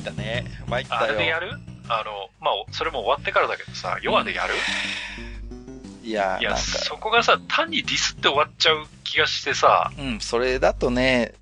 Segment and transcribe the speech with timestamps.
[0.00, 0.44] ったね。
[0.66, 1.00] 参ったよ。
[1.02, 1.52] あれでやる？
[1.88, 4.54] あの、まあ、それも終わってからだけどさ、ヨアでやる、
[6.02, 11.34] いや、いや、なんか、そこがさ、単にディスって終わっちゃう気がしてさ、うん、それだとね、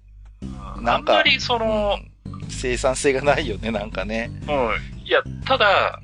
[0.58, 2.08] あなんかんまりその、うん
[2.50, 4.30] 生産性がないよね、なんかね。
[4.42, 6.00] うん、いや、ただ、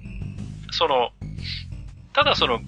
[0.70, 1.10] その、
[2.12, 2.60] ただその、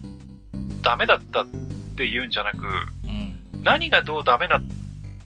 [0.80, 1.46] ダメだったっ
[1.94, 2.64] て言うんじゃなく、
[3.04, 3.06] う
[3.58, 3.62] ん。
[3.62, 4.62] 何がどうダメだっ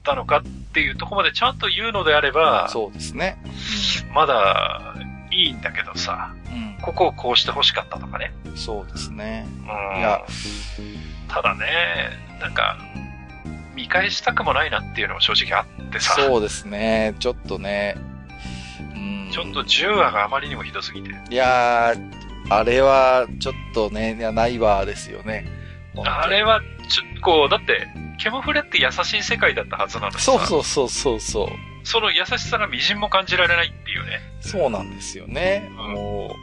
[0.03, 0.49] たのかって
[0.79, 3.37] いうところまでちゃんと言うのであれば、そうですね。
[4.13, 4.95] まだ
[5.31, 6.77] いいんだけどさ、うん。
[6.81, 8.33] ここをこうして欲しかったとかね。
[8.45, 9.45] うん、そうですね。
[9.59, 10.25] うんいや、
[11.27, 11.65] ただね、
[12.39, 12.77] なんか、
[13.75, 17.15] 見返したくもないなっていうのも正直あってさ、そうですね。
[17.19, 17.95] ちょっとね。
[18.93, 19.29] うん。
[19.31, 21.09] ちょっと10話があまりにもひどすぎて。
[21.29, 25.45] いやー、あれは、ちょっとね、いや、ないわですよね。
[26.05, 27.87] あれは、ちょ、こう、だって、
[28.17, 31.47] ケモフレって優しい世界だったはずなのにさそうそうそうそうそう。
[31.83, 34.19] その優しさが微塵も感じられないっていうね。
[34.41, 35.69] そうなんですよね。
[35.71, 36.35] うんも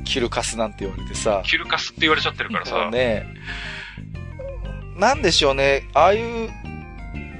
[0.00, 1.42] う、キルカスなんて言われてさ。
[1.44, 2.90] キルカスって言われちゃってるからさ。
[2.90, 3.26] ね。
[4.96, 5.88] なんでしょうね。
[5.94, 6.50] ああいう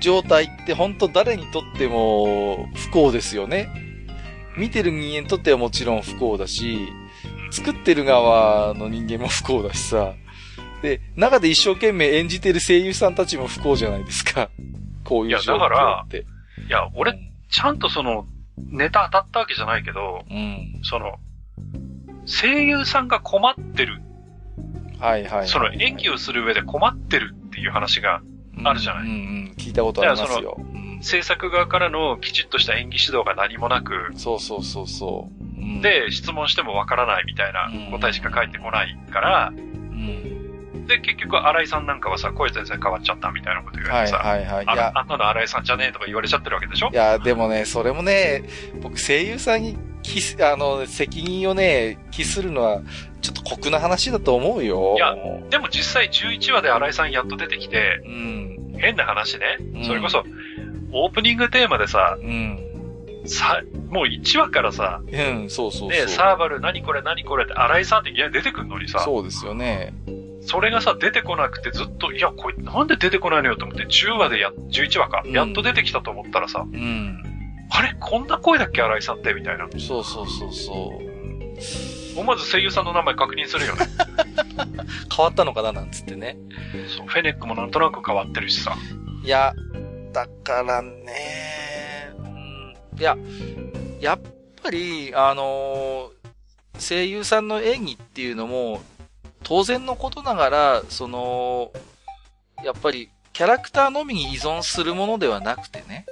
[0.01, 3.69] 状態って本当誰にとっても不幸ですよね。
[4.57, 6.89] 見てる人間にとってはもちろん不幸だし、
[7.51, 10.15] 作ってる側の人間も不幸だしさ。
[10.83, 14.51] で、中で一生懸命演じてる声優さんたちも不幸じゃないですか。
[15.05, 16.27] こういう状況いやだからって。
[16.67, 17.19] いや、俺、
[17.51, 20.81] ちゃんとその、ネタ当たったわけじゃないけど、うん。
[20.83, 21.19] その、
[22.27, 24.03] 声優さんが困ってる、
[24.99, 25.49] はいはいはい。
[25.49, 28.21] その演技をする上で困ってるっていう話が、
[28.63, 29.55] あるじゃないうんうん。
[29.57, 30.57] 聞いたことありますよ。
[30.59, 35.61] うん制作側からのきちっとした演技指導が何もなく、そうそうそうそう。
[35.61, 40.40] うん、で、質問してもわからないみたいな答えしか返ってこないから、うん。
[40.91, 44.65] で、結局、新井さんなんかはさ、声全然変わっちゃったみたいなこと言わはいれてさ、はいはい。
[44.65, 46.91] いあや、あんなの新井さんじゃねえとか言われちゃってるわけでしょ？
[46.93, 48.43] いや、でもね、それもね、
[48.83, 52.83] 僕声優さんにキス、あの、責任をね、帰するのは、
[53.23, 54.95] ちょっと酷な話だと思うよ。
[54.97, 55.15] いや
[55.51, 58.77] でも実際11話で新井さんやっと出てきて、うん。
[58.79, 59.81] 変な話ねう。
[59.81, 60.25] んそれこそ、
[60.93, 62.59] オープニングテーマでさ、うん。
[63.27, 65.89] さ、もう1話からさ、うん、そうそうそう。
[65.91, 69.93] ね、サーバル何これ何これって新井さんっていきなり出てくるのにさ、そうですよね。
[70.43, 77.23] それがさ、出てこなくてずっと、いや、これなんで出てこないのよと思って、10話でや、11話か、うんやっと出てきたと思ったらさ、うん。
[77.71, 79.69] あれこんな声だっけ新井さんってみたいな。
[79.79, 81.01] そうそうそうそ
[82.17, 82.19] う。
[82.19, 83.87] 思わず声優さんの名前確認するよね。
[85.15, 86.37] 変わったのかななんつってね。
[86.97, 88.75] そう、フェネックもなんとなく変わってるしさ。
[89.23, 89.53] いや、
[90.13, 93.17] だからね、うん、いや、
[94.01, 94.21] やっ
[94.63, 96.21] ぱり、あのー
[96.81, 98.81] 声優さんの演技っていうのも、
[99.43, 101.73] 当然のことながら、その、
[102.65, 106.05] やっぱり、キャラクターのみに依存するものではなくてね、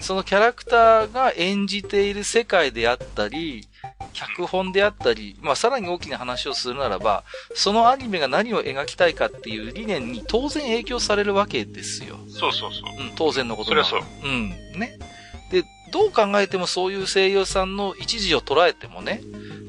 [0.00, 3.68] そのキャラクターが演じている世界であったり、
[4.12, 12.18] 脚本であったり、まあさらに大きな話をするならば、そのアニメが何を描きたいかっていう理念に当然影響されるわけですよ。
[12.28, 13.04] そうそうそう。
[13.04, 14.26] うん、当然のことなそりゃう。
[14.26, 14.50] うん。
[14.78, 14.98] ね。
[15.50, 19.20] で、どう考えてもそういう声優さんの一時を捉えてもね、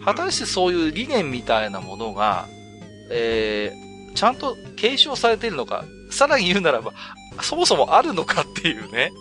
[0.06, 2.47] 果たしてそういう理念みたいなものが、
[3.09, 6.94] えー、ちゃんと継承されているのか、さらに言うならば、
[7.41, 9.12] そもそもあるのかっていうね、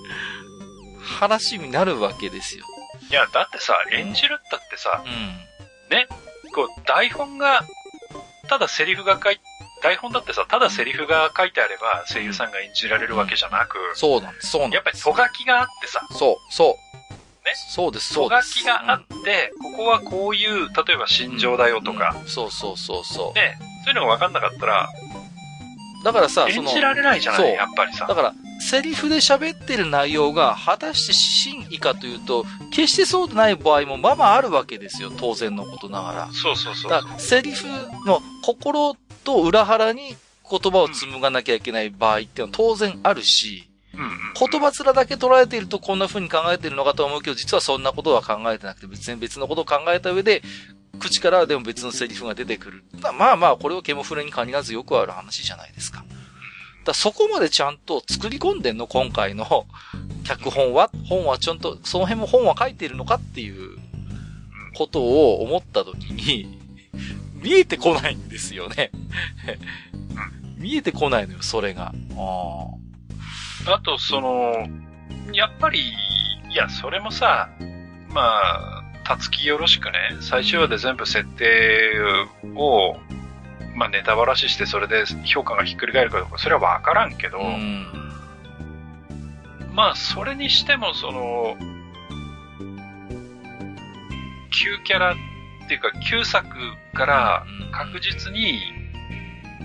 [1.02, 2.64] 話になるわけですよ。
[3.10, 5.46] いや、だってさ、演じるったってさ、うん。
[6.52, 7.62] こう、台本が、
[8.48, 9.41] ただセリフが書い、
[9.82, 14.76] 台本だってさ、ただセリフが書いてあれば声優さんが演じられるわけじゃなく、そうなんです、そうなんです。
[14.76, 16.96] やっぱりとがきがあってさ、そう、そう。
[17.44, 17.52] ね？
[17.54, 18.64] そうです、とそうです。
[18.64, 23.34] がきがあって、ここはこういう、例えば心情だよとか、うんそうそうそうそう。
[23.34, 24.88] ね、そういうのが分かんなかったら、
[26.02, 28.14] だからさ、その、演じられないじゃない、やっぱりさだ。
[28.16, 35.12] から、セリフで喋ってる内容が果たして真意かというと、決してそうでない場合もまあまああるわけですよ。
[35.16, 36.28] 当然のことながら。
[36.32, 37.69] そうそうそうだから、セリフ
[38.06, 40.16] の心と裏腹に
[40.50, 44.11] 言葉を紡がなきゃいけない場合っていうのは当然あるし、うんうん。
[44.38, 50.43] 言葉面だけ捉えているとこんな風に考えているのかと思うけど、実はそんなことは考えてなくて、別に別のことを考えた上で、
[50.98, 52.84] 口からでも別のセリフが出てくる。
[53.19, 56.04] まあまあ、これはケモフレに限らずよくある話じゃないですか。
[56.84, 59.66] だかそこまでちゃんと作り込んでんの今回の
[60.25, 60.90] 脚本は？
[61.08, 63.78] 本はちゃんと、その辺も本は書いてるのかっていう
[64.76, 66.58] ことを思ったときに、
[67.34, 68.90] 見えてこないんですよね。
[70.56, 71.92] 見えてこないのよ、それが。
[72.16, 74.69] ああと、その、
[75.32, 75.81] やっぱり、
[76.50, 77.50] いや、それもさ、
[78.08, 82.00] まあ、たつきよろしくね、最終話で全部設定
[82.56, 82.97] を、
[83.76, 87.47] まあ、ネタばらしして、それで評価がひっくり返るかどうか、それはわからんけど、あ。
[87.47, 87.87] うん。
[89.75, 91.56] まあ、それにしても、その、
[94.50, 96.49] 旧キャラっていうか旧作
[96.94, 98.61] からうん確実に、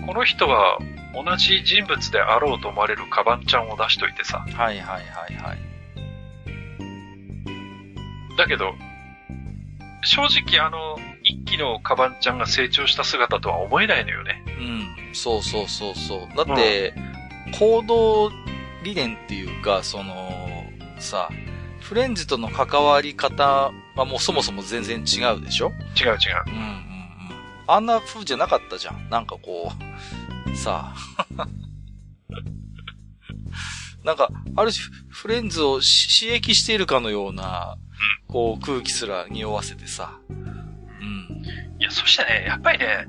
[0.06, 0.78] この人は
[1.14, 4.38] 同じ人物であろうと思われるカバンちゃんを出しといてさ。
[4.38, 5.58] はいはいはいはい。
[8.38, 8.74] だけど、
[10.04, 14.42] 正直あの、一期のカバンちゃんが成長した姿とは思えないのよね。
[14.46, 14.50] う
[15.10, 15.14] ん。
[15.14, 16.36] そうそうそうそう。
[16.46, 16.94] だって、
[17.58, 18.30] 行動
[18.82, 20.64] 理念っていうか、その、
[20.98, 21.28] さ、
[21.80, 25.70] フレンズとの関わり方はもうそもそも全然違うでしょ？
[26.00, 26.16] 違う違う。
[26.46, 26.76] うんうんうん。
[27.66, 29.08] あんな風じゃなかったじゃん。
[29.10, 29.72] なんかこ
[30.52, 30.94] う、さ
[31.38, 31.46] あ。
[34.04, 37.76] なんか、ある種、フレンズをし刺激しているかのような、
[38.28, 40.18] こう、空気すら匂わせてさ。
[40.28, 41.42] うん。
[41.78, 43.06] いや、そしてね、やっぱりね、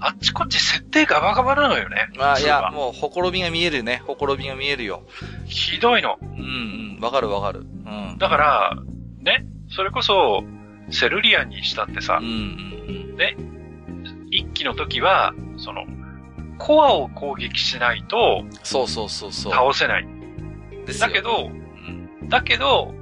[0.00, 2.08] あっちこっち設定ガバガバなのよね。
[2.16, 4.02] まあ、いや、もう、ほころびが見えるね。
[4.06, 5.02] ほころびが見えるよ。
[5.46, 6.18] ひどいの。
[6.20, 7.00] うんうん。
[7.00, 7.60] わかるわかる。
[7.60, 8.18] うん。
[8.18, 8.76] だから、
[9.20, 10.44] ね、それこそ、
[10.90, 12.74] セルリアンにしたってさうん、うん
[14.30, 15.84] 一期の時は、その、
[16.58, 18.50] コアを攻撃しないとうん。
[18.62, 19.52] そうそうそうそう。
[19.52, 20.06] 倒せない。
[20.86, 22.28] ですよだけ、ど、うん。
[22.28, 22.92] だけど、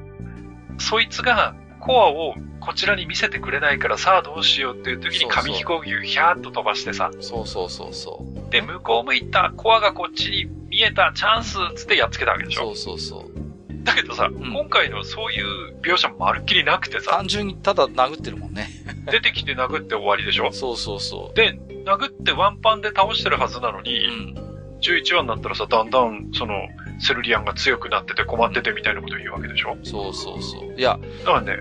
[0.82, 8.50] そいつがコアをこちらに見せてくれないからさあどうしようっていう時に紙飛行機をヒャーッと飛ばしてさ、そうそうそうそう。
[8.50, 13.84] で、向こう向いたコアがこっちに見えたチャンスっつってやっつけたわけでしょそうそうそう。
[13.84, 18.68] だけどさ、ん今回のそういう描写もまるっきりなくてさ、単純にただ殴ってるもんね。
[19.10, 23.82] 出てきて殴って終わりでしょそうそうそで、殴ってワンパンで倒してるはずなのう。
[23.82, 24.78] に、うん。
[24.80, 26.54] 11話になったらさ、だんだん、その、
[27.02, 29.76] セルリアンが強くなってて困っててみたいなことを言うわけでしょ？
[29.82, 30.74] そうそうそう。
[30.78, 31.58] いや、だからね、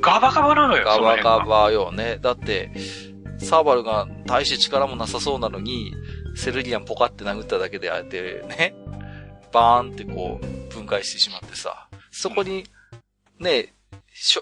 [0.00, 1.44] ガバガバなのよ、ガバガが。
[1.44, 2.18] バよね。
[2.20, 2.70] だって、
[3.38, 5.92] サーバルが大して力もなさそうなのに、
[6.34, 8.74] セルリアンポカって殴っただけでああやってね、
[9.52, 12.64] バーンってこう、分解してしまってさ、そこに、
[13.38, 13.74] ね、
[14.12, 14.40] しょ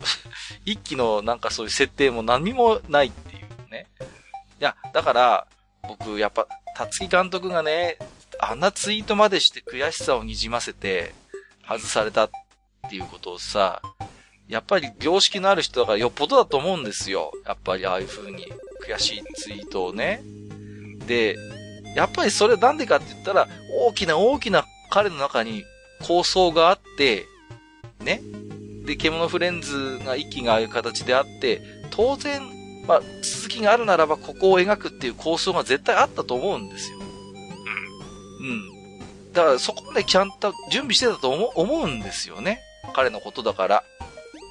[0.65, 3.87] 一気のなんかそういう設定も何もないっていうね。
[4.61, 5.47] いや、だから、
[5.83, 6.47] 僕、やっぱ、
[6.77, 7.99] 辰木監督がね、
[8.39, 11.15] あんなツイートまでして悔しさをにじませて、
[11.67, 12.31] 外されたっ
[12.89, 13.83] ていうことをさ、
[14.49, 17.33] やっぱり良識のある人だからよっぽどだと思うんですよ。
[17.45, 18.47] やっぱりああいう風に
[18.87, 20.23] 悔しいツイートをね。
[21.07, 21.37] で、
[21.97, 23.49] やっぱりそれなんでかって言ったら、
[23.89, 25.65] 大きな大きな彼の中に
[26.07, 27.27] 構想があって、
[28.01, 28.21] ね。
[28.85, 32.43] で、獣フレンズが一気がああいう形であって、当然、
[32.87, 36.96] まあ、続きがあるならばここを描くっていう構想が絶対あったと思うんですよ。
[38.49, 39.33] うん。
[39.33, 42.61] だからそこまでちゃんと準備してたと思う思うんですよね。
[42.95, 43.85] 彼のことだから。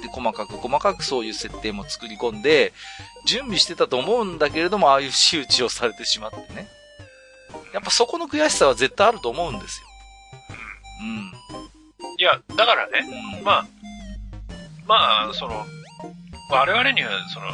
[0.01, 2.73] で、細かく細かくそういう設定も作り込んで、
[3.25, 6.67] 準備してたと思うんだけれども、ああいう仕打ちをされてしまってね。
[7.73, 9.87] やっぱそこの悔しさは絶対あると思うんですよ。
[12.17, 12.99] いや、だからね、
[13.33, 13.39] うん。
[13.39, 13.43] うん。
[13.43, 13.67] まあ、
[14.87, 15.65] まあ、その、
[16.49, 17.47] 我々には、その、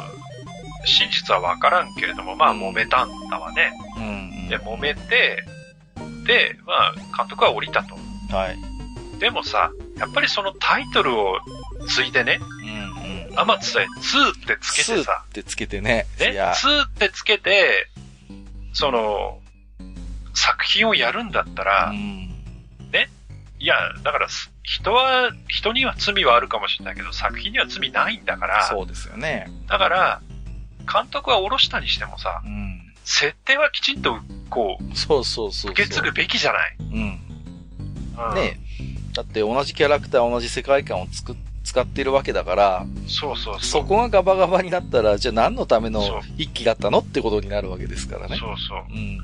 [0.84, 3.72] 真実はわからんけれども、まあ、揉めたんだわね。
[3.96, 4.08] うん、う
[4.46, 4.48] ん。
[4.48, 5.44] で、揉めて、で、
[6.66, 7.94] まあ、監督は降りたと。
[8.34, 9.18] はい。
[9.18, 11.38] でもさ、やっぱりそのタイトルを
[11.88, 13.38] 継いでね、うん、うん。
[13.38, 16.06] 天津さえ2ってつけてさ、ってつけてね。
[16.18, 17.88] ね、いや、2ってつけて、
[18.72, 19.38] その、
[20.34, 22.32] 作品をやるんだったら、うん。
[23.62, 29.46] いや、だからす、人は、人には罪はあるかもしれないけど、作品には罪ないんだから、そうですよね。
[29.68, 30.20] だから、
[30.92, 32.92] 監督は下ろしたにしてもさう、ん。
[33.04, 34.18] 設定はきちんと、
[34.94, 35.72] そうそうそう。
[35.72, 36.76] 受け継ぐべきじゃない？
[36.80, 37.20] うん。
[38.30, 38.58] うん、ね
[39.14, 43.84] だって同じキャラクター、同じ世界観をつく、使ってるわけだから、そうそうそ。
[43.84, 46.02] こがガバガバになったら、じゃあ何のための
[46.36, 48.36] 一気だったのってことになるわけですからね。
[48.38, 48.84] そうそう。
[48.90, 49.18] うん。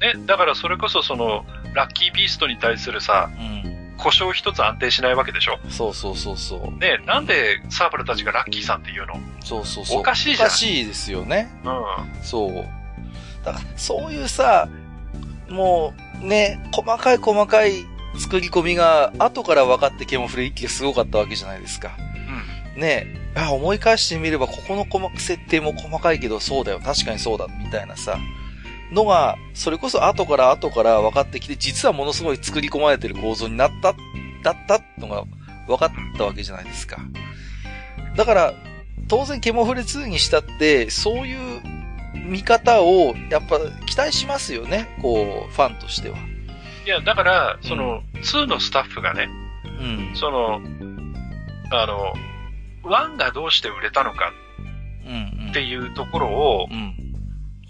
[0.00, 3.94] ね、だからそれこそその、ラッキービーストに対するさ、うん。
[3.98, 5.58] 故障一つ安定しないわけでしょ？
[5.68, 6.78] そうそうそうそう。
[6.78, 9.14] ね、なんでサーバルたちがラッキーさんって言うの？
[9.44, 10.00] そうそうそう。
[10.00, 11.50] おかしいじゃんおかしいですよね。
[11.64, 12.24] うん。
[12.24, 12.66] そう。
[13.44, 14.68] だから、そういうさ、
[15.48, 17.84] もう、ね、細かい細かい
[18.18, 21.92] 作り込みが、後から分かってケモフレ一気がすごかったわけじゃないですか。
[22.76, 22.80] うん。
[22.80, 28.18] ねあ、思い返してみれば、ここの細か設定も細かいけど、そうだよ、確かにそうだ、みたいなさ、
[28.92, 33.94] のが、それこそ後から後から分かってきて、実はものすごい作り込まれてる構造になった、
[34.42, 35.24] だったのが
[35.66, 36.98] 分かったわけじゃないですか。
[38.16, 38.54] だから、
[39.08, 41.60] 当然、ケモフレ2にしたって、そういう
[42.30, 46.16] 見方を、やっぱ期待しますよね、こう、ファンとしては。
[46.86, 49.28] いや、だから、その、2のスタッフがね、
[49.64, 50.16] うん。
[50.16, 50.60] その、
[51.72, 52.14] あの、
[52.84, 54.32] 1がどうして売れたのか
[55.04, 55.50] うん、うん。
[55.50, 56.94] っていうところをう、ん。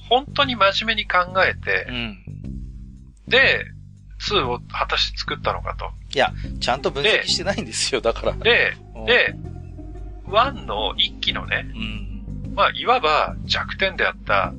[0.09, 2.19] 本当に真面目に考えてう、ん。
[3.29, 3.65] で、
[4.21, 5.91] 2を果たして作ったのかと。
[6.15, 8.33] いや、ちゃんと分析してないんですよ、だから。
[8.33, 9.35] で、うん、で、
[10.27, 12.10] 1の一期のね、うん。
[12.55, 14.53] まあ、いわば弱点であった、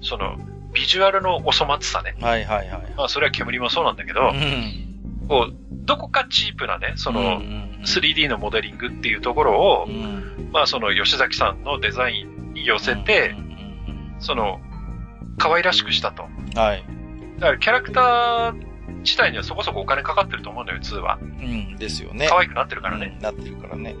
[0.00, 0.36] その、
[0.72, 2.16] ビジュアルのお粗末さね。
[2.20, 2.94] はいはいはい。
[2.96, 5.26] まあ、それは煙もそうなんだけど、うん。
[5.28, 14.60] こう、どこかチープなね、その、うんうん、3D のモデリングっていうところをう、ん、まあ、その、吉崎さんのデザインに寄せてう、んその、
[15.38, 16.24] 可愛らしくしたと。
[16.24, 16.84] うんはい。
[17.38, 21.18] だから、キャラクター自体にはそこそこお金かかってると思うんだよ、2は。
[21.20, 22.26] うん、ですよね。
[22.28, 23.12] 可愛くなってるからね。
[23.16, 23.94] うんなってるからね。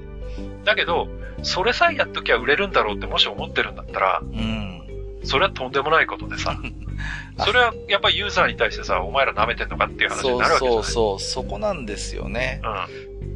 [0.64, 1.08] だけど、
[1.42, 4.82] それさえやっときゃ売れるんだろうってもし思ってるんだったら、うん。
[5.24, 6.56] それはとんでもないことでさ。
[7.38, 12.60] それはやっぱりユーザーに対してさ、お前ら舐めてんのかっていう話そうになるわけじゃないそうそう、そこなんですよね。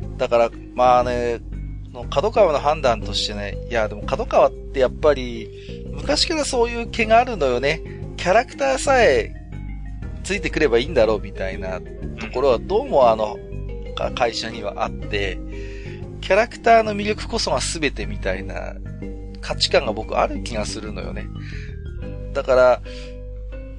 [0.02, 0.16] うん。
[0.16, 1.40] だから、まあね、
[1.92, 5.48] の角川の判断としてね、いや、でも角川ってやっぱり、
[5.92, 7.82] 昔からそういう気があるのよね。
[8.16, 9.32] キャラクターさえ
[10.24, 13.38] ついてくればいいんだろうみたいなところはどうもあの、
[13.94, 15.38] か会社にはあって、
[16.20, 18.74] キャラクターの魅力こそが全てみたいな
[19.40, 21.26] 価値観が僕ある気がするのよね。
[22.32, 22.82] だから、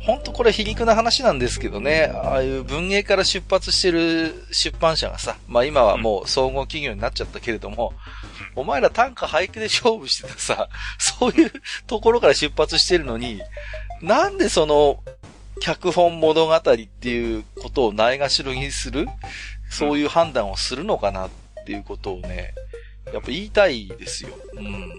[0.02, 7.94] ほんとこれ皮肉な話なんですけどね、ああいう文芸から出発してる出版社がさ、まあ今はもう総合企業になっちゃったけれども、
[8.56, 11.52] お前ら単価俳句で勝負してたさ、そういう
[11.86, 13.42] ところから出発してるのに、
[14.02, 15.04] なんでその、
[15.62, 19.08] 脚本物語っていうことをないがしろにする？
[19.70, 21.30] そういう判断をするのかなっ
[21.66, 22.54] ていうことをね、
[23.14, 24.30] やっぱ言いたいですよ。
[24.56, 24.90] うん。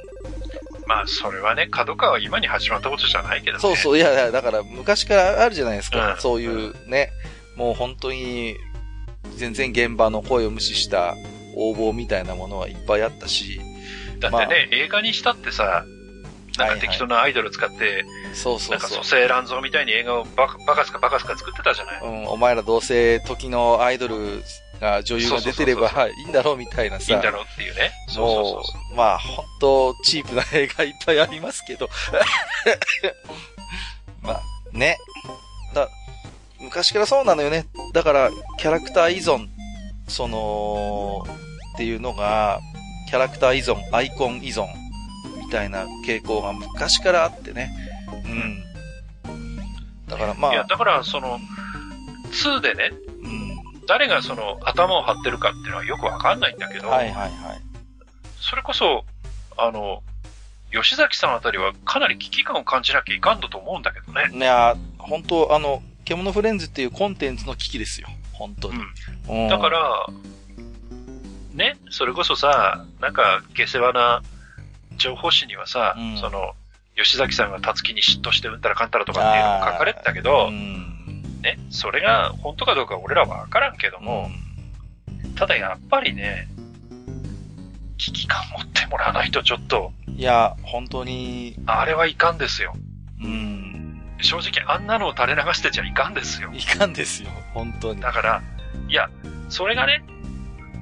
[0.87, 3.61] まあ、それはね、角川は今に始まったことじゃないけどね。
[3.61, 6.15] そうそう、いやいや、だから昔からあるじゃないですか。
[6.15, 7.11] うんそういうね、
[7.57, 8.57] もう本当に、
[9.37, 11.15] 全然現場の声を無視した
[11.55, 13.61] 応募みたいなものはいっぱいあったし、
[14.19, 15.85] だってね、映画にしたってさ、
[16.59, 19.11] なんか適当なアイドル使って、そうそなかうんそう蘇。
[19.17, 22.03] 生乱造みたいに映画をバカバカすかバカすか作ってたじゃない。
[22.03, 24.43] うん、お前らどうせ時のアイドル
[24.81, 27.15] が女優が出てればいいんだろうみたいないさ。
[27.15, 27.93] いんだろうっていうね。
[28.09, 31.89] そうそうそうまあ、本当チープな映画いっぱいありますけど。
[34.23, 34.97] まあ、ね。
[35.75, 35.89] だ、
[36.59, 37.67] 昔からそうなのよね。
[37.93, 39.49] だから、キャラクター依存、
[40.09, 41.25] その、
[41.75, 42.61] っていうのが、
[43.09, 44.67] キャラクター依存、アイコン依存、
[45.39, 47.71] みたいな傾向が昔からあってね。
[48.25, 48.65] うん。
[50.07, 51.39] だからまいや、あ、だから、その、
[52.33, 53.10] 2でね、うん。
[53.91, 57.31] 誰がその頭を張ってるかっていうのはよくわかんないんだけど、はいはいはい。
[58.39, 59.05] それこそ、
[59.59, 60.05] あの、
[60.71, 64.31] 吉崎さんあたりはかなり危機感を感じなきゃいかんだと思うんだけどね。
[64.33, 68.07] いや、本当あの、獣フレンズっていうコンテンツの危機ですよ。
[68.33, 68.79] 本当に。
[69.29, 70.07] うんだか、ら、
[71.55, 74.23] ね、それこそさ、なんか下世話な
[74.99, 76.53] 情報誌にはさ、うんその、
[76.95, 81.00] 吉崎さんが辰木に嫉妬してうんたらかんたらとかっていうのも書かれてたけど、うん。
[81.41, 84.29] ね、それが本当かどうか俺らはわからんけども、
[85.37, 86.49] ただやっぱりね、
[87.99, 92.75] 危機感持ってもらわないとちょっと、いや、本当に、あれはいかんですよ。
[93.23, 94.03] うん。
[94.21, 96.51] 正直あんなのを垂れ流してちゃいかんですよ。
[96.53, 97.31] いかんですよ。
[97.55, 98.01] 本当に。
[98.01, 98.43] だから、
[98.89, 99.09] いや、
[99.49, 100.03] それがね、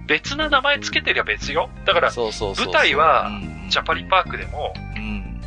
[0.06, 1.70] 別な名前つけてりゃ別よ。
[1.84, 2.66] だから、そうそうそう。
[2.66, 5.40] 舞台はうんジャパリパークでも、うん。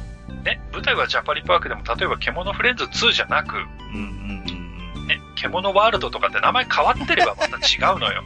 [0.43, 3.65] ね、舞台はジャパリパークでも、例えば獣フレンズ2じゃなく、うん
[3.95, 4.40] うん
[5.41, 8.23] 獣ワールドとかって名前変わってればまた違うのよ。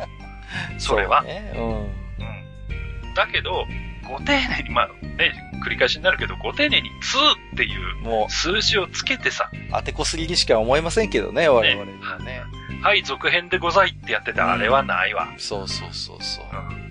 [0.73, 0.79] うん。
[0.79, 1.53] それはうね。
[1.55, 1.63] うん。
[1.63, 3.13] うん。
[3.15, 3.65] だけど、
[4.07, 5.33] ご丁寧に、まあね、
[5.65, 12.43] 繰り返しになるけど、ご丁寧に2っていうも数字をつけてさ、う、当てこすぎにしか思えませんけどね、我々にはね。
[12.81, 15.33] はい、続編でございってやってて、あれはないわ。
[15.37, 16.73] そうそうそうそうう。
[16.73, 16.85] ん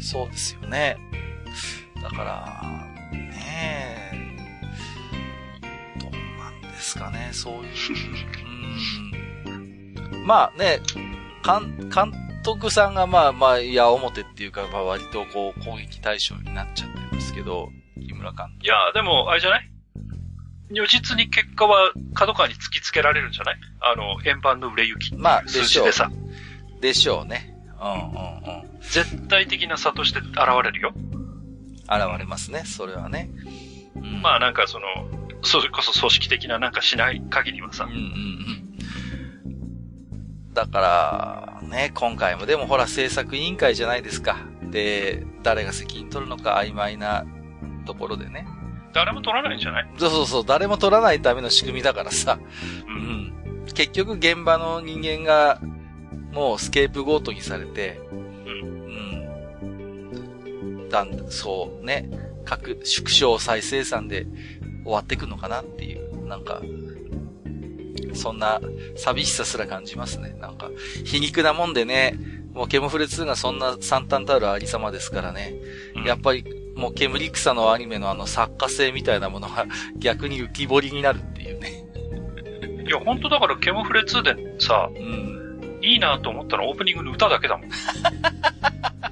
[0.00, 0.96] そうですよね。
[2.02, 7.62] だから、ねえ、どうなんですかね、そういう。
[9.12, 9.27] うん。
[10.28, 10.80] まあね、
[11.42, 12.12] 監、監
[12.44, 18.66] 督さんがまあまあ、いや、表っていうか、まあ割とこう、攻撃対象になっちゃってるんですけど、木村監督。
[18.66, 19.70] いや、でも、あれじゃない？
[20.70, 23.56] 如実に結果は角川に突きつけられるんじゃない？
[23.80, 25.16] あの、円盤の売れ行き。
[25.16, 27.56] まあでしょうでしょうね。
[27.80, 28.80] うんうんうん。
[28.82, 30.92] 絶対的な差として現れるよ。
[31.84, 33.30] 現れますね、それはね。
[33.96, 34.86] うんまあなんかその、
[35.42, 38.77] それこそ組織的ななんかしない限りはさうん、うんうん。
[40.54, 44.38] だから、ね、今回もでもほら制作委員会じゃないですか。
[44.62, 47.24] で、誰が責任取るのか曖昧な
[47.86, 48.46] ところでね。
[48.92, 49.88] 誰も取らないんじゃない？
[49.98, 52.38] そうそうそう、誰も取らないための仕組みだからさ。
[52.40, 52.90] う。
[52.90, 53.64] うんん。
[53.74, 55.60] 結局現場の人間が、
[56.32, 58.14] もうスケープゴートにされて、う
[60.84, 60.88] ん。
[60.88, 62.10] だん、そうね、
[62.44, 64.26] 各縮小再生産で
[64.84, 66.62] 終わっていくのかなっていう、なんか、
[68.18, 68.60] そんな
[68.96, 70.34] 寂しさすら感じますね。
[70.40, 70.68] なんか、
[71.04, 72.14] 皮肉なもんでね、
[72.52, 75.54] もうケモフレ2がそんな惨憺たるありさまですからね。
[75.96, 76.44] うんやっぱり、
[76.76, 81.84] もう煙草のアニメのあの作家性みたいなものが逆に浮き彫りになるっていうね。
[82.86, 85.78] いや、本当だから、ケモフレ2でさ、うん。
[85.82, 87.68] いいなと思ったのオープニングの歌だけだもん。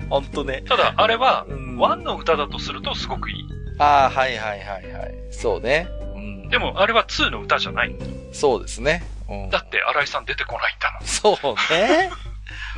[0.08, 0.62] ほんとね。
[0.66, 3.44] ただ、あれは、うん1の歌だとするとすごくいい。
[3.78, 5.14] ああ、はいはいはいはい。
[5.30, 5.86] そうね。
[6.14, 6.48] うん。
[6.48, 7.94] でも、あれは2の歌じゃない。
[8.37, 9.02] そうですね。
[9.28, 9.50] うん。
[9.50, 11.07] だって、新井さん出てこないんだもん。
[11.09, 12.11] そうね。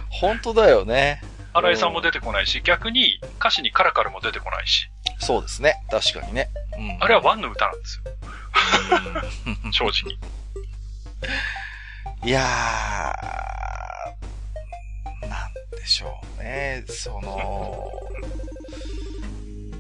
[0.09, 1.21] 本当だよね。
[1.53, 4.89] 新井さんも出てこないし、逆に歌詞にカラカルも出てこないし、
[5.19, 5.83] そうですね。
[5.91, 6.51] 確かにね。
[6.79, 6.97] うん。
[7.01, 8.01] あれは1の歌なんです
[9.77, 10.17] よ、正直。
[12.25, 16.85] いやー、なんでしょうね。
[16.89, 17.91] その、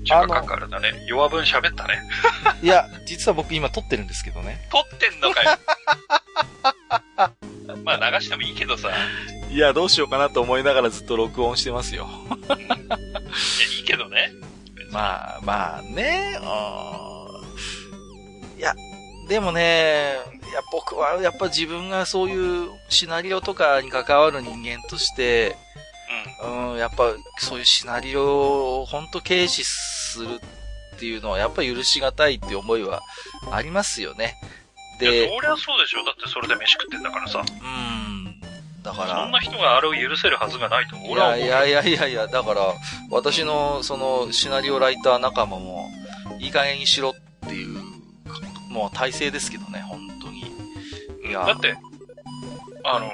[0.08, 1.04] 時間かかるだね。
[1.06, 2.00] 弱分喋ったね。
[2.62, 4.66] いや、実は僕今撮ってるんですけどね。
[4.70, 5.58] 撮ってんのかよ。
[7.84, 8.90] まあ流してもいいけどさ。
[9.50, 12.08] いいや、どうしようかなと思いながらずっと録音してますよ。
[12.48, 14.32] や、いいけどね。
[14.90, 16.44] まあ、まあね、う
[18.56, 18.58] ん。
[18.58, 18.74] いや、
[19.28, 20.16] でもね、
[20.50, 25.56] いや、僕はやっぱ自分がそういうシナリオとかに関わる人間として、
[26.42, 29.64] うん、やっぱそういうシナリオを本当軽視
[30.08, 30.40] する
[30.96, 33.00] っていうのはやっぱ許しがたいっていう思いは
[33.50, 34.34] ありますよね。
[35.00, 35.06] うん。
[35.06, 36.04] いや、で、そりゃそうでしょ。
[36.04, 37.40] だってそれで飯食ってんだからさ。
[37.40, 38.40] うん。
[38.82, 41.18] だかそらん、な人があれを許せるはずがないと思う。
[41.18, 42.74] やいやいやいやいや、だから、
[43.10, 45.88] 私のそのシナリオライター仲間も、
[46.40, 47.78] いい加減にしろっていう、
[48.70, 50.40] もう体制ですけどね、本当に。
[51.30, 51.76] いやだって、
[52.84, 53.10] あの、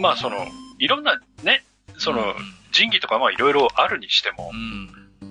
[0.00, 0.36] まあその、
[0.78, 1.64] いろんなね、
[1.98, 2.34] その、
[2.74, 4.88] 仁義とかまあいろいろあるにしてもう、ん。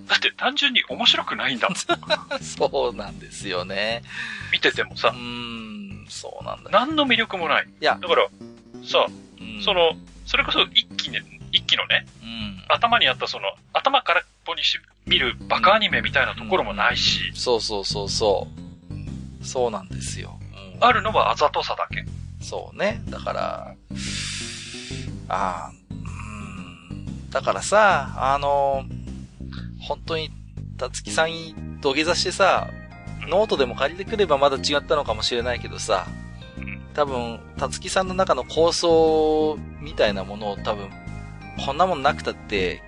[0.07, 1.77] だって単純に面白くないんだもん。
[2.41, 4.03] そうなんですよね。
[4.51, 6.69] 見ててもうさ、ん、そうなんだ。
[6.71, 7.67] 何の魅力もない。
[7.67, 8.27] いやだから、
[8.83, 9.05] さ、
[9.39, 9.91] うんそ、の、
[10.25, 11.19] それこそ一気に、
[11.51, 12.63] 一気のね、うん。
[12.69, 18.47] 頭にあったその、頭からっぽにし見るバカアニメみたいなところもないし、そうそうそうそ
[19.41, 19.45] う。
[19.45, 20.39] そうなんですよ。
[20.39, 22.03] うんあるのはあざとさだけ。
[22.41, 23.01] そうね。
[23.07, 23.75] だから、
[25.29, 25.82] ああ、うん。
[27.33, 28.83] だからさ、あの、
[29.81, 30.29] 本当に、
[30.77, 32.69] たつきさんに土下座してさ、
[33.27, 36.05] ノートでも借りてくればまだ違ったのかもしれないけどさ、
[36.93, 40.91] 多分、たつきさんの中の構想みたいなものを多分、
[41.65, 42.83] こんなもんなくたって、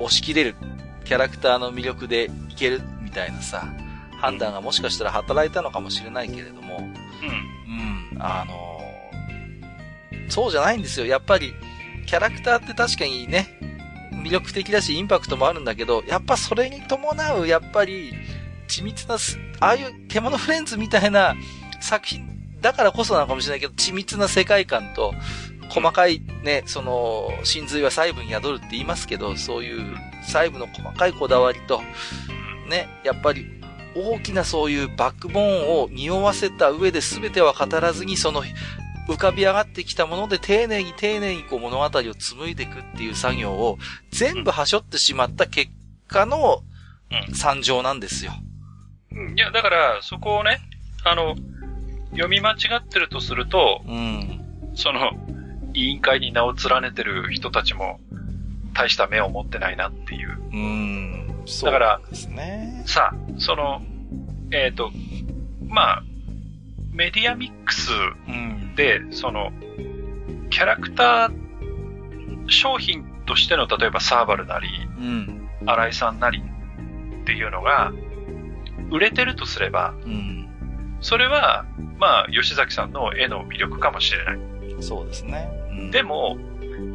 [0.00, 0.56] 押し切れる
[1.04, 3.72] キャラクターの魅力でいけるみたいなさ、
[4.20, 8.14] 判断がもしかしたら働いたのかもしれないけれども、うん。
[8.14, 8.64] うん、あの
[10.28, 11.06] そうじゃないんですよ。
[11.06, 11.54] やっぱり、
[12.04, 13.58] キャラクターって確かにね、
[14.12, 18.12] 魅力的だし、インパクトもあるんだけど、やっぱそれに伴う、やっぱり、
[18.68, 19.16] 緻密な、
[19.60, 21.34] ああいう獣フレンズみたいな
[21.80, 22.26] 作品
[22.60, 25.14] だからこそなのかもしれないけど、緻密な世界観と、
[25.68, 31.82] 細かいね、その、真髄は細部に宿るって言いますけど、そういう細部の細かいこだわりと、
[32.68, 33.46] ね、やっぱり
[33.96, 38.42] 大きなそういうバックボーンを匂わせた上で全ては語らずにその
[39.08, 43.78] 浮かび上がってきたもので丁寧に丁寧にこう物語を紡いでいくっていう作業を
[44.10, 45.70] 全部はしょってしまった結
[46.08, 46.62] 果の
[47.28, 48.32] うん惨状なんですよ。
[49.36, 50.58] いや、だから、そこをね、
[51.04, 51.36] あの、
[52.10, 54.40] 読み間違ってるとすると、うん。
[54.74, 55.12] その、
[55.72, 58.00] 委員会に名を連ねてる人たちも、
[58.74, 60.38] 大した目を持ってないなっていう。
[60.52, 61.42] うん。
[61.46, 62.82] そうだからですね。
[62.86, 63.82] さあ、その、
[64.50, 64.90] えっ、と、
[65.68, 66.02] まあ、
[66.90, 67.90] メディアミックス
[69.10, 69.52] その、
[70.50, 75.48] キャラクター、商品としての、例えばサーバルなり、うん。
[75.66, 76.42] 新井さんなり
[77.22, 77.92] っていうのが、
[78.90, 80.48] 売れてるとすれば、うん。
[81.00, 81.64] それは、
[81.98, 84.38] まあ、吉崎さんの絵の魅力かもしれない。
[84.80, 85.48] そうですね。
[85.70, 86.38] うんで、も、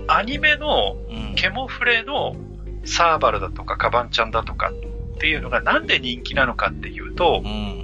[0.07, 1.35] アニメのうん。
[1.35, 2.35] ケモフレの
[2.83, 7.83] サーバルだとかカバンちゃんだとかっていうのがなんで人気なのかっていうとう、ん。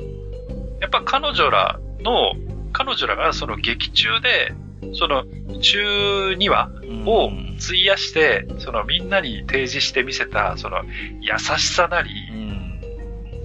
[0.81, 2.34] やっぱ彼女らの、
[2.77, 4.53] 彼女らがその劇中で、
[4.95, 6.69] その12話
[7.05, 10.83] を費やして、そのみんなに提示してみせた、その
[11.21, 12.81] 優しさなりう、ん。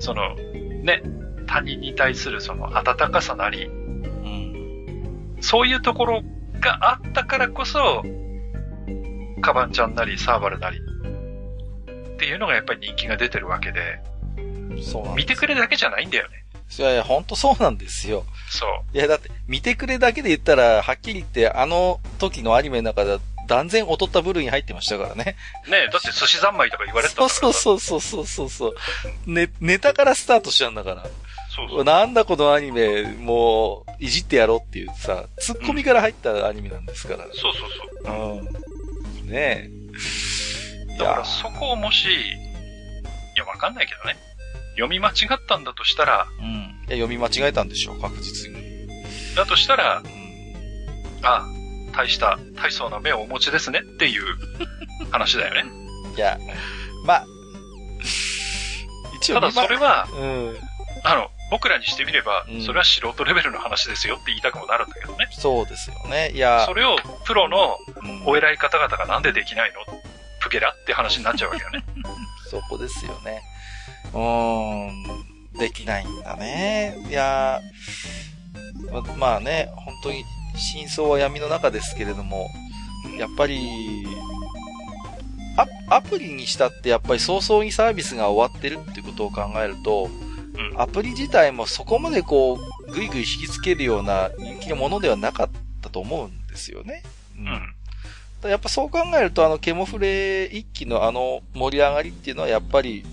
[0.01, 1.05] そのね、
[1.47, 5.37] 他人に対するその温かさなり、うん。
[5.41, 6.23] そういうところ
[6.59, 8.03] があったからこそ、
[9.43, 14.01] カバンちゃんなりサーバルなりっていうのがやっぱり人気が出てるわけで、
[14.83, 16.41] そう見てくれだけじゃないんだよね。
[16.79, 18.25] いやいや、ほんとそうなんですよ。
[18.49, 18.97] そう。
[18.97, 25.37] いや、だって、見てくれだけで言ったら、はっきり言って、あの時のアニメの中では断然劣った部類に入ってましたからね。
[25.69, 28.75] ねだって寿司三昧とか言われてたそうからさそうそうそうそうそうそ
[29.27, 29.31] う。
[29.31, 31.03] ね、ネタからスタートしちゃうんだから。
[31.55, 31.85] そうそう。
[31.85, 37.25] なんだこのアニメ、もう、いじってやろうっていうさ、ツッコミから入ったアニメなんですから。
[37.25, 37.53] そうそう
[38.05, 38.43] そう。
[39.25, 39.31] うん。
[39.31, 40.95] ねえ。
[40.95, 42.07] いだからそこをもし、
[43.41, 44.17] や、わかんないけどね。
[44.73, 46.47] 読み間違ったんだとしたら、うん。
[46.47, 48.87] いや、読み間違えたんでしょう、確実に。
[49.37, 51.27] だとしたらう、ん。
[51.27, 51.45] あ、
[51.97, 54.25] 大した、大層な目をお持ちですねっていう
[55.11, 55.71] 話だよね。
[56.17, 56.39] いや、
[57.05, 57.27] まあ、
[59.17, 60.57] 一応ただそれは、うん。
[61.03, 65.29] あの、僕らにしてみればうん、それは素人レベルの話ですよって言いたくもなるんだけどね。
[65.33, 66.31] そうですよね。
[66.31, 70.01] いや、それをプロのうんお偉い方々がなんでできないの？
[70.41, 71.85] プゲラって話になっちゃうわけよね。
[72.49, 73.43] そこですよね。
[74.13, 76.97] うーん、できないんだね。
[77.09, 77.61] いや
[78.91, 80.25] ままあね、本当に
[80.57, 82.49] 真相は闇の中ですけれども、
[83.19, 84.07] やっぱり、
[85.89, 90.31] アアプリにしたってやっぱり早々にサービスが終わってるってことを考えると、うん
[90.77, 95.51] アプリ自体もそこまでこう、ぐいぐい引きつけるような人気のものではなかっ
[95.83, 97.03] たと思うんですよね。
[97.37, 97.45] ううん。
[97.47, 97.65] だか
[98.45, 103.05] らやっぱそう考えると、あの、ケモフレ一期のあの盛り上がりっていうのはやっぱり、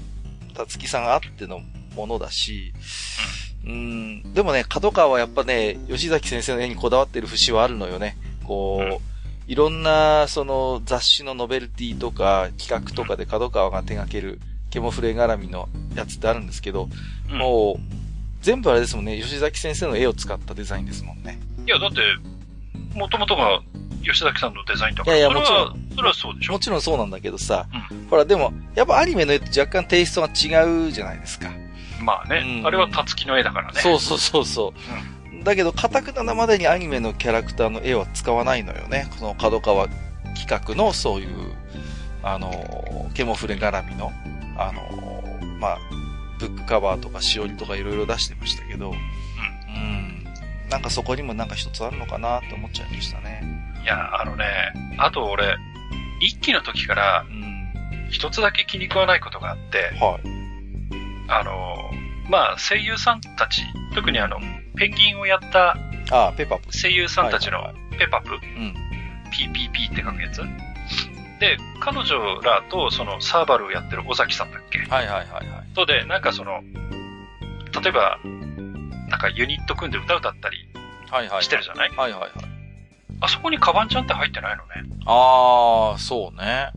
[0.57, 1.61] たつきさんあっての
[1.95, 2.73] ものだし、
[3.65, 8.17] うん、でもね、角川はやっぱね、吉崎先生の絵にこだわってる節はあるのよね。
[8.43, 8.97] こう、うん
[9.47, 14.41] いろんな、その、雑誌のノベルティとか、企画とかで角川が手掛ける、
[14.71, 16.89] ケモフレ絡みのやつってあるんですけど、
[17.31, 17.81] うんもう、
[18.41, 21.39] 全部あれですもんね、吉崎先生の絵を使ったデザインですもんね。
[21.65, 22.01] いや、だって、
[22.93, 23.61] もともとが
[24.03, 25.17] 吉崎さんのデザインだから。
[25.17, 25.49] いやいやもち
[25.97, 26.59] それはそうでしょも。
[26.59, 31.49] ちろんそうなんだけどさ、うほら、でも、やっぱアニメの絵と若干テイストが違うじゃないですか。
[31.99, 33.81] まあね、うんあれはたつきの絵だからね。
[33.81, 34.73] そうそうそうそ
[35.41, 35.43] う。
[35.43, 39.09] だけど、カタクナなまでにアニメのキャラクターの絵は使わないのよね。
[39.19, 39.87] この角川
[40.35, 41.55] 企画のそういう、
[42.21, 44.11] あの、ケモフレ絡みの、
[44.55, 45.23] あの、
[45.59, 45.77] まあ、
[46.37, 48.93] ブックカバーとかしおりとかいろいろ出してましたけど、う
[49.79, 50.23] ん。
[50.69, 53.41] なんかそこにもなんか一つあるのかなって思っちゃいましたね。
[53.83, 54.45] いや、あのね、
[54.97, 55.55] あと俺、
[56.19, 58.07] 一期の時からうん。
[58.09, 60.21] 一つだけ気に食わないことがあって、はい。
[61.27, 61.75] あの、
[62.29, 63.61] まあ声優さんたち、
[63.95, 64.39] 特にあの、
[64.77, 65.75] ペンギンをやった。
[66.71, 68.73] 声優さんたちのはいはいペパプ、うん。
[69.31, 70.37] PPP って書くやつ
[71.39, 74.79] で、彼女らとそのサーバルをやってる尾崎さんだっけ？
[74.79, 75.73] はいはいはいはい。
[75.75, 76.61] とで、なんかその、
[77.83, 78.19] 例えば、
[79.09, 80.57] なんかユニット組んで歌歌ったり
[81.09, 81.43] はいはい。
[81.43, 81.89] してるじゃない？
[81.89, 82.31] はいはいはい。
[83.19, 84.95] あそこにカバンちゃんって入ってないのね。
[85.05, 86.71] ああ、そうね。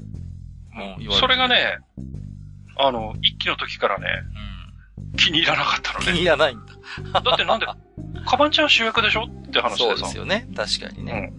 [0.72, 1.78] うん、言われそれがね、
[2.78, 4.06] あの、一期の時からね、
[5.14, 6.02] う気に入らなかったのん。
[6.02, 6.18] 気にね。
[6.20, 6.58] 入らないん
[7.12, 7.20] だ。
[7.20, 7.66] だってなんで、
[8.26, 9.24] カバンちゃん主役でしょ？
[9.24, 10.06] って話そうでさ。
[10.06, 10.48] ですよね。
[10.56, 11.32] 確かにね。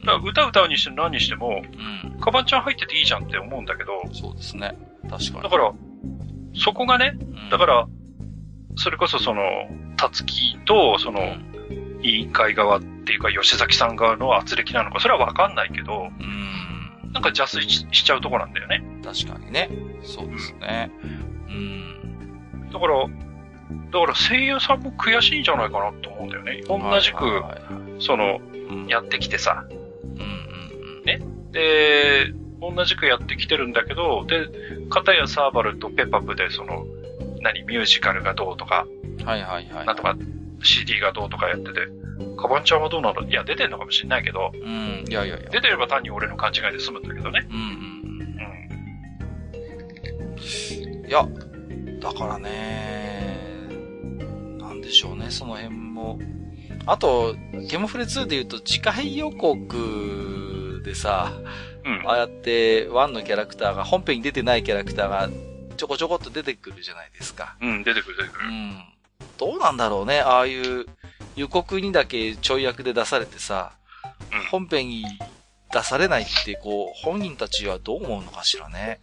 [0.00, 1.62] だから歌歌うにして何にしても、
[2.04, 2.12] うん。
[2.12, 2.20] うん。
[2.20, 4.76] カバンちゃん入ってていいじゃんって思うんだけど、そうですね。
[5.10, 5.42] 確かに。
[5.42, 5.72] だから、
[6.54, 7.88] そこがね、うんだから、
[8.76, 9.42] それこそその、
[9.96, 11.52] たつきと、その、うん
[12.02, 17.12] 委員会側っていうか、吉崎さん側の圧力なのか、それはわかんないけど、うん。
[17.12, 18.82] なんか邪推ししちゃうとこなんだよね。
[19.02, 19.70] 確かにね。
[20.02, 20.90] そうですね。
[21.48, 22.70] うん。
[22.70, 26.62] だから、だから声優さんも悔しいんじゃないかなと思うんだよね。
[26.68, 27.42] 同じく、
[28.00, 31.02] その、うんやってきてさ、うん。
[31.04, 31.20] ね
[31.52, 34.48] で、同じくやってきてるんだけど、で、
[34.90, 36.84] 片やサーバルとペパプで、その、
[37.40, 38.86] 何、ミュージカルがどうとか、
[39.24, 39.86] はいはいはい。
[39.86, 40.16] なんとか
[40.62, 41.88] CD がどうとかやってて、
[42.36, 43.22] カバンちゃんはどうなの？
[43.28, 45.04] いや、出てんのかもしれないけど、うん。
[45.08, 45.50] いやいやいや。
[45.50, 47.46] 出てれば単に俺の勘違いで済むんだけどね。
[47.50, 47.60] うんう
[51.02, 51.06] ん。
[51.06, 51.28] いや、
[52.00, 53.58] だからね、
[54.58, 56.18] なんでしょうね、その辺も。
[56.86, 57.36] あと、
[57.68, 61.32] ケモフレ2で言うと、次回予告でさ、
[61.84, 62.02] うん。
[62.08, 65.28] ああやって、ワンのキャラクターが、本編に出てないキャラクターが、
[65.76, 67.56] ちょこちょこっと出てくるじゃないですか。
[67.60, 68.48] うん、出てくる出てくる。
[68.48, 68.82] うん。
[69.38, 70.86] どうなんだろうね、ああいう
[71.36, 73.72] 予告にだけちょい役で出されてさ、
[74.32, 75.04] うん本編に
[75.72, 79.00] 出されないって、こう、本人たちはどう思うのかしらね。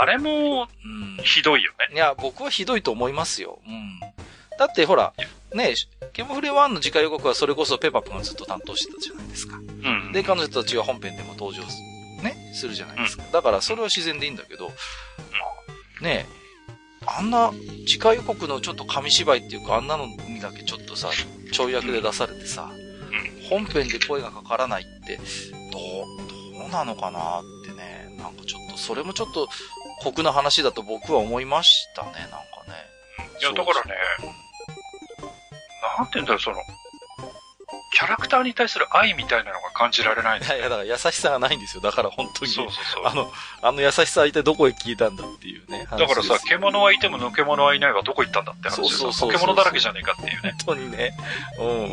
[0.00, 1.22] あれも、うん。
[1.22, 1.94] ひどいよね。
[1.94, 3.60] いや、僕はひどいと思いますよ。
[3.66, 4.00] うん。
[4.58, 5.14] だってほら、
[5.54, 5.74] ね、
[6.12, 9.56] ケモフレ1の次回予告はそれこそペパプがずっと担当してたじゃないですか。
[9.56, 10.12] うん。
[10.12, 11.80] で、彼女たちが本編でも登場す
[12.22, 13.24] ね、するじゃないですか。
[13.32, 14.72] だからそれは自然でいいんだけど、
[16.00, 16.26] ね
[17.06, 17.52] あんな
[17.86, 21.10] 次回予告のちょっと紙芝居っていうか、あんなのにだけちょっとさ、
[21.52, 22.70] ちょい役で出されてさ、
[23.48, 25.16] 本編で声がかからないって、
[25.70, 29.48] どう、どうなのかなってね、なんかちょっと、それもちょっと
[30.02, 32.36] 酷な話だと僕は思いましたね、なんか
[32.68, 32.74] ね。
[33.40, 33.94] いや、だからね、
[35.98, 36.56] なんて言うんだろう、その、
[37.92, 41.82] キャラクターに対する愛みたいなのが感じられないんだいやだから優しさがないんですよ。
[41.82, 42.52] だから本当に。
[42.52, 43.06] そうそうそう。
[43.06, 45.86] あの、あの優しさは一体どこへ消えたんだっていうね。
[45.90, 50.54] だからさ獣はいても抜け者はいないはどこ行ったんだって話そうそうそうそうポケモノだらけじゃねえかっていうね。
[50.64, 51.16] 本当にね。
[51.58, 51.90] うんうんうん。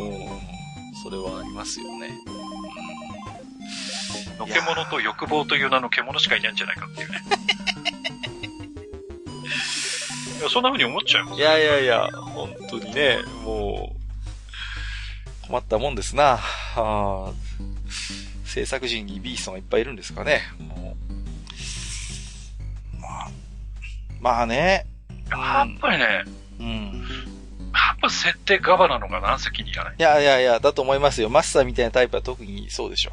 [1.02, 2.10] それはありますよね。
[4.38, 7.22] のけ者と欲望という名の獣しかいないんじゃないかっていうね。
[10.40, 13.94] いや、そんな風に思っちゃいますいやいやいや、本当にね、も
[15.44, 16.40] う、困ったもんですな。
[16.76, 17.32] あ
[18.52, 20.42] 制作陣にビーストがいっぱいいるんですかね。
[20.58, 20.94] も
[22.98, 23.30] うまあ、
[24.20, 24.84] まあね。
[25.30, 26.24] やっぱりね、
[26.60, 27.02] うん。
[27.72, 29.94] やっぱ設定ガバなのがなんせ気に入らない。
[29.98, 31.30] いやいやいや、だと思いますよ。
[31.30, 33.12] マスターみたいなタイプは特にそうでしょ。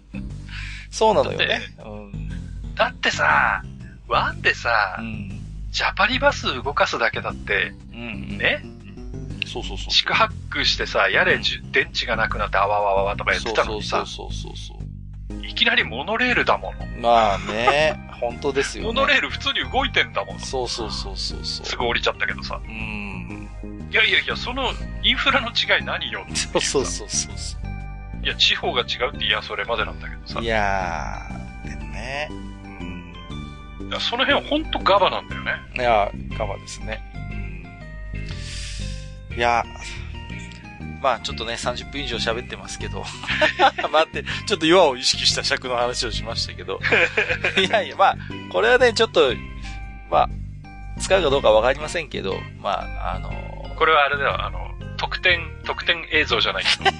[0.90, 1.60] そうなのよね。
[1.84, 2.74] うん。
[2.74, 3.62] だってさ、
[4.08, 5.38] ワンでさう、ん。
[5.70, 8.38] ジャパリバス動かすだけだって、うん。
[8.38, 8.64] ね、
[9.46, 9.90] そうそうそう。
[9.90, 14.84] 四苦八苦してさ、やれじゅ電池がなくなってあわわわわとかやってたのにさ、そうそうそうそ
[15.40, 16.78] ういきなりモノレールだもの。
[16.80, 17.00] そう。
[17.00, 18.88] まあね、 本当ですよね。
[18.88, 20.38] モノレール普通に動いてんだもん。
[20.40, 21.66] そうそうそうそうそう。
[21.66, 22.60] すぐ降りちゃったけどさ。
[22.64, 23.48] うん。
[23.90, 27.56] いやいやいや、そのインフラの違い何よっていうさそうそうそうそうそ
[28.22, 30.40] いや、地方が違うっていや、それまでなんだけどさ。
[30.40, 30.42] う。
[30.42, 32.28] いいや、やー、でもね。
[32.30, 34.00] うん。
[34.00, 35.52] その辺ほんとガバなんだよね。
[35.76, 37.00] いやー、いかがですね。
[39.36, 39.40] うん。
[39.40, 39.64] いや
[41.00, 43.04] まあちょっとね、30分以上喋ってますけど。
[43.92, 46.80] 待って、ちょっと岩を意識した尺の話をしましたけど。
[47.60, 48.16] いやいや、まあ、
[48.50, 49.32] これはね、ちょっと、
[50.10, 50.28] まあ、
[51.00, 52.70] 使うかどうかわかりませんけど、ま
[53.04, 53.30] あ、あの
[53.76, 56.96] これはあれだよ、あの、特典、特典映像じゃないけど。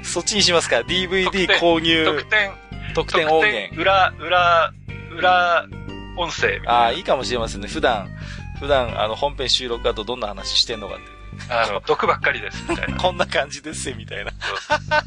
[0.02, 1.28] そっちにしますか ?DVD
[1.58, 2.52] 購入特典、
[2.94, 3.74] 特典音源。
[3.74, 4.72] 裏、裏、
[5.10, 5.66] 裏
[6.16, 6.72] 音声みたいな。
[6.72, 7.68] ああ、いいかもしれませんね。
[7.68, 8.08] 普段、
[8.58, 11.14] 普段、あの、本編収録だとどんな話してんのかっていう。
[11.50, 12.96] あの、毒ばっかりです、みたいな。
[13.00, 14.32] こんな感じですよ、みたいな。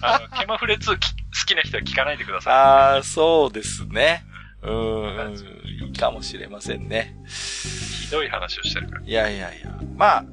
[0.02, 4.24] あの、ケマフレ2き好きな人は聞かないでくださああ、そうですね。
[4.62, 7.16] うーん、いいかもしれませんね。
[7.26, 7.30] い。
[7.30, 9.02] ひどい話をしてるから。
[9.06, 9.72] いやいやいや。
[9.96, 10.26] まあ、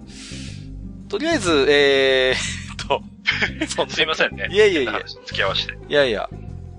[1.08, 4.48] とりあえず、えーっ と、すいませんね。
[4.50, 5.74] いやいやいや付き合わせて。
[5.88, 6.28] いやいや。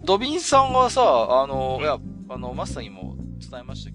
[0.04, 1.98] ドビンさんがさ、あの、いや、
[2.30, 3.95] あの、マスターにも伝えましたけ